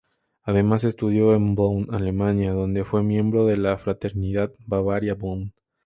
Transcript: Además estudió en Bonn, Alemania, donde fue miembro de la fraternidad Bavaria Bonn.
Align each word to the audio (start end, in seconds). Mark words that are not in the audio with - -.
Además 0.41 0.83
estudió 0.83 1.35
en 1.35 1.53
Bonn, 1.53 1.89
Alemania, 1.93 2.53
donde 2.53 2.83
fue 2.83 3.03
miembro 3.03 3.45
de 3.45 3.55
la 3.57 3.77
fraternidad 3.77 4.51
Bavaria 4.65 5.13
Bonn. 5.13 5.53